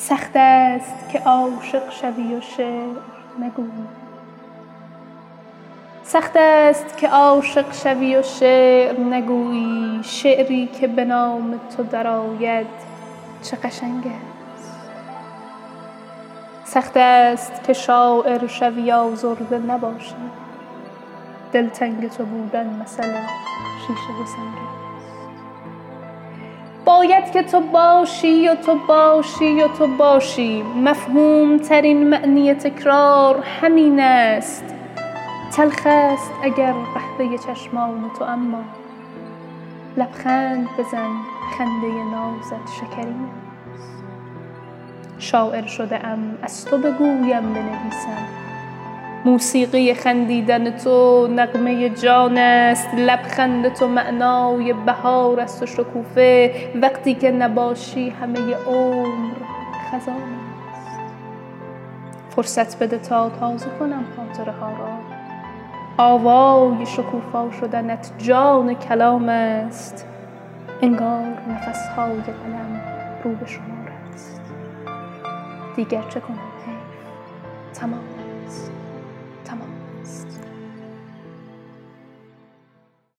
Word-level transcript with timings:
سخت 0.00 0.30
است 0.34 1.08
که 1.12 1.18
عاشق 1.18 1.90
شوی 1.90 2.34
و 2.34 2.40
شعر 2.40 2.96
نگویی 3.40 3.86
سخت 6.02 6.36
است 6.36 6.96
که 6.96 7.08
عاشق 7.08 7.72
شوی 7.72 8.16
و 8.16 8.22
شعر 8.22 9.00
نگویی 9.00 10.00
شعری 10.02 10.66
که 10.66 10.86
به 10.86 11.04
نام 11.04 11.60
تو 11.76 11.82
درآید 11.82 12.66
چه 13.42 13.56
قشنگ 13.56 14.04
است. 14.06 14.72
سخت 16.64 16.96
است 16.96 17.64
که 17.64 17.72
شاعر 17.72 18.46
شوی 18.46 18.92
آزرده 18.92 19.58
نباشی 19.58 20.14
دلتنگ 21.52 22.10
تو 22.10 22.24
بودن 22.24 22.80
مثلا 22.82 23.20
شیشه 23.86 24.22
و 24.22 24.26
سنگ 24.26 24.87
باید 26.88 27.32
که 27.32 27.42
تو 27.42 27.60
باشی 27.60 28.48
و 28.48 28.54
تو 28.54 28.74
باشی 28.74 29.62
و 29.62 29.68
تو 29.68 29.86
باشی. 29.86 30.62
مفهوم 30.62 31.58
ترین 31.58 32.08
معنی 32.08 32.54
تکرار 32.54 33.44
همین 33.60 34.00
است. 34.00 34.64
تلخ 35.52 35.82
است 35.84 36.32
اگر 36.42 36.72
قهوه 36.72 37.38
چشمان 37.38 38.10
تو 38.18 38.24
اما 38.24 38.64
لبخند 39.96 40.68
بزن 40.78 41.10
خنده 41.58 42.04
نازت 42.12 42.72
شکرین 42.80 43.28
شاعر 45.18 45.66
شده 45.66 46.06
ام 46.06 46.38
از 46.42 46.64
تو 46.64 46.78
بگویم 46.78 47.54
بنویسم. 47.54 48.47
موسیقی 49.24 49.94
خندیدن 49.94 50.70
تو 50.70 51.26
نغمه 51.26 51.88
جان 51.88 52.38
است 52.38 52.88
لبخند 52.94 53.74
تو 53.74 53.88
معنای 53.88 54.72
بهار 54.72 55.40
است 55.40 55.62
و 55.62 55.66
شکوفه. 55.66 56.54
وقتی 56.82 57.14
که 57.14 57.30
نباشی 57.30 58.10
همه 58.10 58.54
عمر 58.66 59.36
خزان 59.92 60.22
است. 60.72 61.00
فرصت 62.30 62.78
بده 62.82 62.98
تا 62.98 63.30
تازه 63.30 63.66
کنم 63.78 64.04
خاطره 64.16 64.52
ها 64.52 64.68
را. 64.68 64.88
آوای 65.98 66.86
شکوفا 66.86 67.50
شدنت 67.60 68.10
جان 68.18 68.74
کلام 68.74 69.28
است. 69.28 70.06
انگار 70.82 71.26
نفس 71.48 71.88
های 71.96 72.12
دلم 72.12 72.80
رو 73.24 73.30
به 73.34 73.46
شمار 73.46 73.92
است. 74.14 74.40
دیگر 75.76 76.02
چه 76.08 76.20
کنم؟ 76.20 76.38
تمام 77.74 78.00
است. 78.46 78.72
تمام 79.48 79.68
است 80.02 80.47